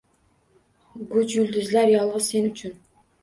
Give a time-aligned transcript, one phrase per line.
[1.11, 2.75] Gʼuj yulduzlar yolgʼiz sen uchun